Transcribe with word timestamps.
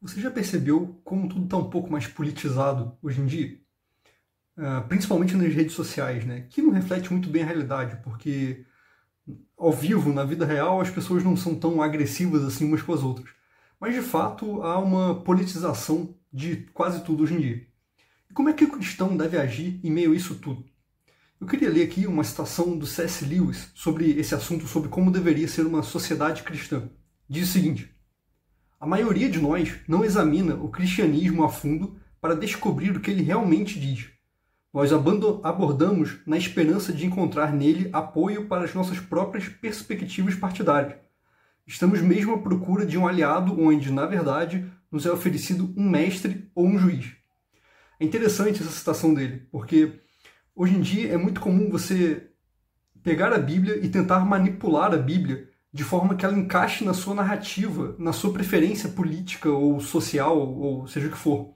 Você 0.00 0.20
já 0.20 0.30
percebeu 0.30 0.98
como 1.04 1.28
tudo 1.28 1.44
está 1.44 1.56
um 1.58 1.68
pouco 1.68 1.90
mais 1.90 2.06
politizado 2.06 2.96
hoje 3.02 3.20
em 3.20 3.26
dia? 3.26 3.60
Uh, 4.56 4.86
principalmente 4.88 5.36
nas 5.36 5.52
redes 5.52 5.74
sociais, 5.74 6.24
né? 6.24 6.46
Que 6.48 6.62
não 6.62 6.70
reflete 6.70 7.12
muito 7.12 7.28
bem 7.28 7.42
a 7.42 7.46
realidade, 7.46 8.00
porque 8.02 8.64
ao 9.56 9.72
vivo, 9.72 10.12
na 10.12 10.24
vida 10.24 10.46
real, 10.46 10.80
as 10.80 10.90
pessoas 10.90 11.22
não 11.22 11.36
são 11.36 11.54
tão 11.54 11.82
agressivas 11.82 12.42
assim 12.44 12.64
umas 12.64 12.80
com 12.82 12.94
as 12.94 13.02
outras. 13.02 13.30
Mas 13.78 13.94
de 13.94 14.00
fato 14.00 14.62
há 14.62 14.78
uma 14.78 15.22
politização 15.22 16.14
de 16.32 16.68
quase 16.72 17.04
tudo 17.04 17.22
hoje 17.22 17.34
em 17.34 17.40
dia. 17.40 17.66
E 18.30 18.32
como 18.32 18.48
é 18.48 18.52
que 18.54 18.64
o 18.64 18.70
cristão 18.70 19.16
deve 19.16 19.36
agir 19.36 19.80
em 19.84 19.90
meio 19.90 20.12
a 20.12 20.16
isso 20.16 20.36
tudo? 20.36 20.64
Eu 21.38 21.46
queria 21.46 21.70
ler 21.70 21.84
aqui 21.84 22.06
uma 22.06 22.24
citação 22.24 22.76
do 22.76 22.86
C.S. 22.86 23.24
Lewis 23.24 23.70
sobre 23.74 24.10
esse 24.18 24.34
assunto, 24.34 24.66
sobre 24.66 24.88
como 24.88 25.10
deveria 25.10 25.48
ser 25.48 25.66
uma 25.66 25.82
sociedade 25.82 26.42
cristã. 26.42 26.88
Diz 27.28 27.48
o 27.48 27.52
seguinte: 27.52 27.94
A 28.80 28.86
maioria 28.86 29.28
de 29.28 29.38
nós 29.38 29.74
não 29.86 30.04
examina 30.04 30.54
o 30.54 30.70
cristianismo 30.70 31.44
a 31.44 31.48
fundo 31.50 32.00
para 32.20 32.34
descobrir 32.34 32.96
o 32.96 33.00
que 33.00 33.10
ele 33.10 33.22
realmente 33.22 33.78
diz. 33.78 34.08
Nós 34.72 34.90
abordamos 34.92 36.16
na 36.26 36.38
esperança 36.38 36.92
de 36.92 37.04
encontrar 37.04 37.52
nele 37.52 37.90
apoio 37.92 38.48
para 38.48 38.64
as 38.64 38.74
nossas 38.74 38.98
próprias 38.98 39.46
perspectivas 39.46 40.34
partidárias. 40.34 40.98
Estamos 41.66 42.00
mesmo 42.00 42.34
à 42.34 42.38
procura 42.38 42.86
de 42.86 42.96
um 42.96 43.06
aliado 43.06 43.60
onde, 43.60 43.92
na 43.92 44.06
verdade, 44.06 44.64
nos 44.90 45.04
é 45.04 45.12
oferecido 45.12 45.72
um 45.76 45.88
mestre 45.88 46.50
ou 46.54 46.66
um 46.66 46.78
juiz. 46.78 47.12
É 48.00 48.04
interessante 48.04 48.62
essa 48.62 48.72
citação 48.72 49.12
dele, 49.12 49.46
porque 49.52 50.00
Hoje 50.60 50.76
em 50.76 50.80
dia 50.80 51.12
é 51.12 51.16
muito 51.16 51.40
comum 51.40 51.70
você 51.70 52.28
pegar 53.02 53.32
a 53.32 53.38
Bíblia 53.38 53.78
e 53.82 53.88
tentar 53.88 54.20
manipular 54.26 54.92
a 54.92 54.98
Bíblia 54.98 55.48
de 55.72 55.84
forma 55.84 56.14
que 56.16 56.24
ela 56.24 56.36
encaixe 56.36 56.84
na 56.84 56.92
sua 56.92 57.14
narrativa, 57.14 57.94
na 57.98 58.12
sua 58.12 58.32
preferência 58.32 58.88
política 58.88 59.48
ou 59.50 59.80
social, 59.80 60.36
ou 60.36 60.86
seja 60.88 61.06
o 61.06 61.10
que 61.10 61.16
for. 61.16 61.54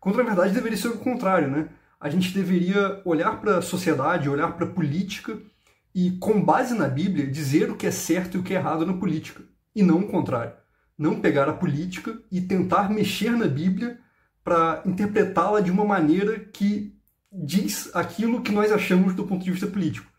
Quando 0.00 0.16
na 0.16 0.24
verdade 0.24 0.52
deveria 0.52 0.76
ser 0.76 0.88
o 0.88 0.98
contrário, 0.98 1.48
né? 1.48 1.68
A 2.00 2.10
gente 2.10 2.34
deveria 2.34 3.00
olhar 3.04 3.40
para 3.40 3.58
a 3.58 3.62
sociedade, 3.62 4.28
olhar 4.28 4.52
para 4.52 4.66
a 4.66 4.70
política 4.70 5.38
e, 5.94 6.10
com 6.18 6.44
base 6.44 6.74
na 6.74 6.88
Bíblia, 6.88 7.26
dizer 7.26 7.70
o 7.70 7.76
que 7.76 7.86
é 7.86 7.90
certo 7.90 8.36
e 8.36 8.40
o 8.40 8.42
que 8.42 8.52
é 8.52 8.56
errado 8.56 8.84
na 8.84 8.92
política, 8.94 9.42
e 9.74 9.82
não 9.82 10.00
o 10.00 10.08
contrário. 10.08 10.52
Não 10.98 11.20
pegar 11.20 11.48
a 11.48 11.54
política 11.54 12.20
e 12.30 12.40
tentar 12.40 12.90
mexer 12.90 13.30
na 13.30 13.46
Bíblia 13.46 13.98
para 14.42 14.82
interpretá-la 14.84 15.60
de 15.60 15.70
uma 15.70 15.84
maneira 15.84 16.38
que 16.38 16.94
diz 17.32 17.90
aquilo 17.94 18.42
que 18.42 18.52
nós 18.52 18.70
achamos 18.70 19.14
do 19.14 19.26
ponto 19.26 19.44
de 19.44 19.50
vista 19.50 19.66
político. 19.66 20.10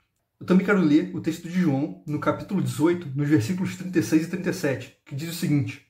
Eu 0.46 0.48
também 0.48 0.64
quero 0.64 0.80
ler 0.80 1.10
o 1.16 1.20
texto 1.20 1.50
de 1.50 1.60
João, 1.60 2.04
no 2.06 2.20
capítulo 2.20 2.62
18, 2.62 3.14
nos 3.16 3.28
versículos 3.28 3.76
36 3.78 4.28
e 4.28 4.30
37, 4.30 4.98
que 5.04 5.16
diz 5.16 5.32
o 5.32 5.34
seguinte: 5.34 5.88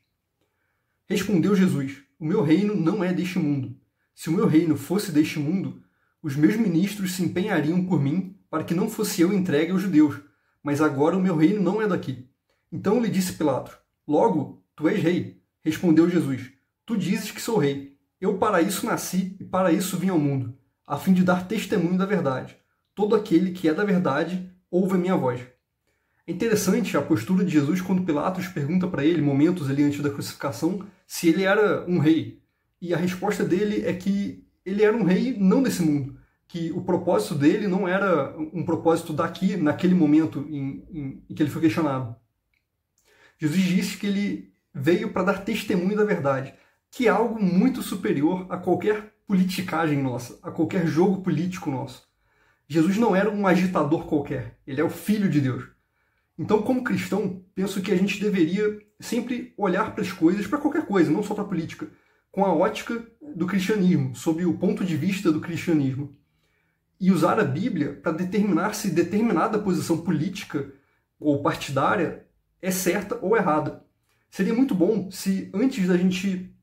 Respondeu 1.09 1.53
Jesus: 1.53 1.97
O 2.17 2.25
meu 2.25 2.41
reino 2.41 2.73
não 2.73 3.03
é 3.03 3.11
deste 3.11 3.37
mundo. 3.37 3.77
Se 4.15 4.29
o 4.29 4.31
meu 4.31 4.47
reino 4.47 4.77
fosse 4.77 5.11
deste 5.11 5.39
mundo, 5.39 5.83
os 6.23 6.37
meus 6.37 6.55
ministros 6.55 7.11
se 7.11 7.21
empenhariam 7.21 7.85
por 7.85 8.01
mim 8.01 8.39
para 8.49 8.63
que 8.63 8.73
não 8.73 8.89
fosse 8.89 9.21
eu 9.21 9.33
entregue 9.33 9.73
aos 9.73 9.81
judeus. 9.81 10.21
Mas 10.63 10.79
agora 10.79 11.17
o 11.17 11.21
meu 11.21 11.35
reino 11.35 11.61
não 11.61 11.81
é 11.81 11.87
daqui. 11.89 12.25
Então 12.71 13.03
lhe 13.03 13.09
disse 13.09 13.33
Pilatos: 13.33 13.75
Logo, 14.07 14.63
tu 14.73 14.87
és 14.87 15.03
rei. 15.03 15.43
Respondeu 15.65 16.09
Jesus: 16.09 16.49
Tu 16.85 16.95
dizes 16.95 17.29
que 17.29 17.41
sou 17.41 17.57
rei. 17.57 17.97
Eu 18.21 18.37
para 18.37 18.61
isso 18.61 18.85
nasci 18.85 19.35
e 19.37 19.43
para 19.43 19.73
isso 19.73 19.97
vim 19.97 20.07
ao 20.07 20.17
mundo 20.17 20.57
a 20.87 20.97
fim 20.97 21.13
de 21.13 21.23
dar 21.23 21.47
testemunho 21.47 21.97
da 21.97 22.05
verdade. 22.05 22.55
Todo 22.95 23.15
aquele 23.15 23.51
que 23.51 23.67
é 23.67 23.73
da 23.73 23.83
verdade 23.83 24.49
ouve 24.71 24.95
a 24.95 24.97
minha 24.97 25.15
voz. 25.15 25.41
É 26.25 26.31
interessante 26.31 26.97
a 26.97 27.01
postura 27.01 27.43
de 27.45 27.51
Jesus 27.51 27.81
quando 27.81 28.03
Pilatos 28.03 28.47
pergunta 28.47 28.87
para 28.87 29.05
ele, 29.05 29.21
momentos 29.21 29.69
ali 29.69 29.83
antes 29.83 30.01
da 30.01 30.09
crucificação, 30.09 30.83
se 31.05 31.29
ele 31.29 31.43
era 31.43 31.85
um 31.87 31.99
rei. 31.99 32.41
E 32.81 32.93
a 32.93 32.97
resposta 32.97 33.43
dele 33.43 33.85
é 33.85 33.93
que 33.93 34.43
ele 34.65 34.83
era 34.83 34.95
um 34.95 35.03
rei 35.03 35.37
não 35.37 35.61
desse 35.61 35.83
mundo, 35.83 36.17
que 36.47 36.71
o 36.71 36.81
propósito 36.81 37.35
dele 37.35 37.67
não 37.67 37.87
era 37.87 38.35
um 38.37 38.63
propósito 38.63 39.13
daqui, 39.13 39.55
naquele 39.55 39.93
momento 39.93 40.47
em, 40.49 40.83
em, 40.89 41.23
em 41.29 41.35
que 41.35 41.43
ele 41.43 41.51
foi 41.51 41.61
questionado. 41.61 42.15
Jesus 43.37 43.61
disse 43.61 43.97
que 43.97 44.07
ele 44.07 44.53
veio 44.73 45.11
para 45.11 45.23
dar 45.23 45.45
testemunho 45.45 45.95
da 45.95 46.03
verdade, 46.03 46.55
que 46.89 47.07
é 47.07 47.11
algo 47.11 47.41
muito 47.41 47.81
superior 47.81 48.47
a 48.49 48.57
qualquer 48.57 49.13
politicagem 49.27 50.01
nossa, 50.01 50.39
a 50.41 50.49
qualquer 50.49 50.87
jogo 50.87 51.21
político 51.21 51.69
nosso. 51.69 52.07
Jesus 52.67 52.97
não 52.97 53.15
era 53.15 53.29
um 53.29 53.45
agitador 53.45 54.05
qualquer, 54.05 54.59
ele 54.65 54.81
é 54.81 54.83
o 54.83 54.89
Filho 54.89 55.29
de 55.29 55.39
Deus. 55.39 55.65
Então, 56.37 56.61
como 56.61 56.83
cristão, 56.83 57.43
penso 57.53 57.81
que 57.81 57.91
a 57.91 57.95
gente 57.95 58.19
deveria 58.19 58.79
sempre 58.99 59.53
olhar 59.57 59.93
para 59.93 60.03
as 60.03 60.11
coisas, 60.11 60.47
para 60.47 60.59
qualquer 60.59 60.85
coisa, 60.85 61.11
não 61.11 61.23
só 61.23 61.33
para 61.33 61.43
a 61.43 61.47
política, 61.47 61.87
com 62.31 62.43
a 62.43 62.53
ótica 62.53 63.05
do 63.35 63.45
cristianismo, 63.45 64.15
sob 64.15 64.45
o 64.45 64.57
ponto 64.57 64.83
de 64.83 64.97
vista 64.97 65.31
do 65.31 65.39
cristianismo. 65.39 66.17
E 66.99 67.11
usar 67.11 67.39
a 67.39 67.43
Bíblia 67.43 67.93
para 67.93 68.11
determinar 68.11 68.73
se 68.73 68.89
determinada 68.89 69.59
posição 69.59 70.01
política 70.01 70.73
ou 71.19 71.41
partidária 71.41 72.25
é 72.61 72.71
certa 72.71 73.17
ou 73.21 73.37
errada. 73.37 73.85
Seria 74.29 74.53
muito 74.53 74.75
bom 74.75 75.09
se, 75.11 75.49
antes 75.53 75.87
da 75.87 75.95
gente 75.95 76.53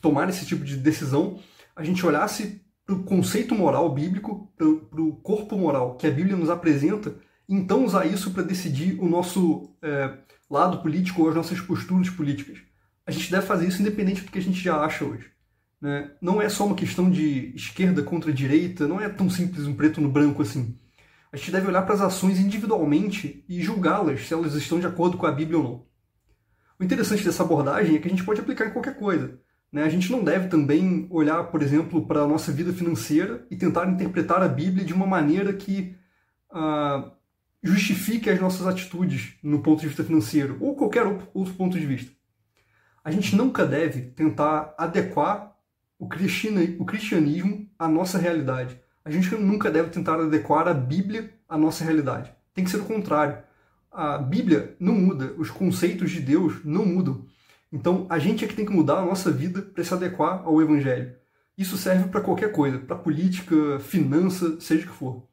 tomar 0.00 0.28
esse 0.28 0.46
tipo 0.46 0.64
de 0.64 0.76
decisão, 0.76 1.38
a 1.76 1.82
gente 1.82 2.04
olhasse 2.06 2.62
o 2.88 3.02
conceito 3.02 3.54
moral 3.54 3.92
bíblico, 3.92 4.50
para 4.56 4.66
o 4.66 5.16
corpo 5.16 5.56
moral 5.56 5.96
que 5.96 6.06
a 6.06 6.10
Bíblia 6.10 6.36
nos 6.36 6.48
apresenta, 6.48 7.14
então 7.48 7.84
usar 7.84 8.06
isso 8.06 8.30
para 8.30 8.42
decidir 8.42 8.98
o 8.98 9.08
nosso 9.08 9.70
é, 9.82 10.18
lado 10.50 10.82
político 10.82 11.22
ou 11.22 11.28
as 11.28 11.34
nossas 11.34 11.60
posturas 11.60 12.08
políticas. 12.08 12.58
A 13.06 13.10
gente 13.10 13.30
deve 13.30 13.46
fazer 13.46 13.66
isso 13.66 13.80
independente 13.80 14.22
do 14.22 14.30
que 14.30 14.38
a 14.38 14.42
gente 14.42 14.60
já 14.60 14.80
acha 14.80 15.04
hoje. 15.04 15.30
Né? 15.80 16.10
Não 16.20 16.42
é 16.42 16.48
só 16.48 16.66
uma 16.66 16.74
questão 16.74 17.10
de 17.10 17.52
esquerda 17.54 18.02
contra 18.02 18.32
direita, 18.32 18.88
não 18.88 19.00
é 19.00 19.08
tão 19.08 19.30
simples 19.30 19.66
um 19.66 19.74
preto 19.74 20.00
no 20.00 20.10
branco 20.10 20.42
assim. 20.42 20.76
A 21.30 21.36
gente 21.36 21.50
deve 21.50 21.68
olhar 21.68 21.82
para 21.82 21.94
as 21.94 22.00
ações 22.00 22.38
individualmente 22.40 23.44
e 23.48 23.62
julgá-las 23.62 24.26
se 24.26 24.32
elas 24.32 24.54
estão 24.54 24.80
de 24.80 24.86
acordo 24.86 25.18
com 25.18 25.26
a 25.26 25.32
Bíblia 25.32 25.58
ou 25.58 25.64
não. 25.64 25.86
O 26.80 26.84
interessante 26.84 27.24
dessa 27.24 27.42
abordagem 27.42 27.96
é 27.96 27.98
que 27.98 28.08
a 28.08 28.10
gente 28.10 28.24
pode 28.24 28.40
aplicar 28.40 28.66
em 28.66 28.72
qualquer 28.72 28.96
coisa. 28.96 29.38
Né? 29.72 29.82
A 29.82 29.88
gente 29.88 30.10
não 30.10 30.24
deve 30.24 30.48
também 30.48 31.06
olhar, 31.10 31.44
por 31.44 31.62
exemplo, 31.62 32.06
para 32.06 32.22
a 32.22 32.26
nossa 32.26 32.50
vida 32.52 32.72
financeira 32.72 33.46
e 33.50 33.56
tentar 33.56 33.88
interpretar 33.88 34.42
a 34.42 34.48
Bíblia 34.48 34.84
de 34.84 34.94
uma 34.94 35.06
maneira 35.06 35.52
que 35.52 35.94
ah, 36.50 37.12
justifique 37.62 38.30
as 38.30 38.40
nossas 38.40 38.66
atitudes 38.66 39.34
no 39.42 39.60
ponto 39.60 39.80
de 39.80 39.88
vista 39.88 40.04
financeiro 40.04 40.56
ou 40.60 40.74
qualquer 40.74 41.06
outro 41.34 41.54
ponto 41.54 41.78
de 41.78 41.86
vista. 41.86 42.12
A 43.04 43.10
gente 43.10 43.34
nunca 43.36 43.66
deve 43.66 44.02
tentar 44.02 44.74
adequar 44.76 45.56
o 45.98 46.06
cristianismo 46.06 47.68
à 47.78 47.88
nossa 47.88 48.18
realidade. 48.18 48.80
A 49.04 49.10
gente 49.10 49.34
nunca 49.34 49.70
deve 49.70 49.90
tentar 49.90 50.20
adequar 50.20 50.68
a 50.68 50.74
Bíblia 50.74 51.32
à 51.48 51.56
nossa 51.56 51.84
realidade. 51.84 52.32
Tem 52.54 52.64
que 52.64 52.70
ser 52.70 52.76
o 52.76 52.84
contrário. 52.84 53.38
A 53.90 54.18
Bíblia 54.18 54.76
não 54.78 54.94
muda, 54.94 55.32
os 55.38 55.50
conceitos 55.50 56.10
de 56.10 56.20
Deus 56.20 56.64
não 56.64 56.84
mudam. 56.84 57.24
Então, 57.72 58.06
a 58.08 58.18
gente 58.18 58.44
é 58.44 58.48
que 58.48 58.54
tem 58.54 58.64
que 58.64 58.72
mudar 58.72 58.98
a 58.98 59.04
nossa 59.04 59.30
vida 59.30 59.60
para 59.62 59.84
se 59.84 59.92
adequar 59.92 60.42
ao 60.44 60.60
Evangelho. 60.60 61.14
Isso 61.56 61.76
serve 61.76 62.08
para 62.08 62.20
qualquer 62.20 62.52
coisa, 62.52 62.78
para 62.78 62.96
política, 62.96 63.78
finança, 63.80 64.60
seja 64.60 64.84
o 64.84 64.88
que 64.88 64.94
for. 64.94 65.28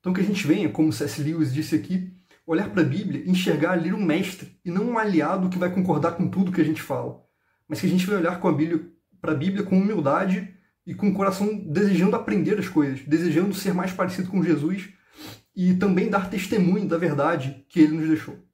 Então, 0.00 0.12
que 0.12 0.20
a 0.20 0.24
gente 0.24 0.46
venha, 0.46 0.68
como 0.68 0.92
C.S. 0.92 1.22
Lewis 1.22 1.52
disse 1.52 1.74
aqui, 1.74 2.12
olhar 2.46 2.70
para 2.70 2.82
a 2.82 2.84
Bíblia 2.84 3.22
e 3.24 3.30
enxergar 3.30 3.72
ali 3.72 3.92
um 3.92 4.02
mestre 4.02 4.56
e 4.64 4.70
não 4.70 4.90
um 4.90 4.98
aliado 4.98 5.48
que 5.48 5.58
vai 5.58 5.72
concordar 5.72 6.12
com 6.12 6.28
tudo 6.28 6.52
que 6.52 6.60
a 6.60 6.64
gente 6.64 6.80
fala, 6.80 7.20
mas 7.68 7.80
que 7.80 7.86
a 7.86 7.90
gente 7.90 8.06
vai 8.06 8.16
olhar 8.16 8.38
com 8.38 8.48
a 8.48 8.52
Bíblia 8.52 8.88
para 9.20 9.34
Bíblia 9.34 9.64
com 9.64 9.76
humildade 9.76 10.54
e 10.86 10.94
com 10.94 11.08
o 11.08 11.14
coração 11.14 11.58
desejando 11.58 12.14
aprender 12.14 12.58
as 12.58 12.68
coisas, 12.68 13.00
desejando 13.00 13.52
ser 13.52 13.74
mais 13.74 13.92
parecido 13.92 14.30
com 14.30 14.44
Jesus 14.44 14.90
e 15.54 15.74
também 15.74 16.08
dar 16.08 16.30
testemunho 16.30 16.86
da 16.86 16.96
verdade 16.96 17.64
que 17.68 17.80
ele 17.80 17.96
nos 17.96 18.06
deixou. 18.06 18.45